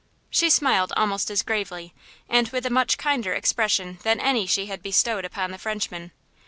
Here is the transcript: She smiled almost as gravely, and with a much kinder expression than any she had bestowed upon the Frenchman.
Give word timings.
She 0.31 0.49
smiled 0.49 0.91
almost 0.97 1.29
as 1.29 1.43
gravely, 1.43 1.93
and 2.27 2.47
with 2.49 2.65
a 2.65 2.71
much 2.71 2.97
kinder 2.97 3.33
expression 3.35 3.99
than 4.01 4.19
any 4.19 4.47
she 4.47 4.65
had 4.65 4.81
bestowed 4.81 5.25
upon 5.25 5.51
the 5.51 5.59
Frenchman. 5.59 6.11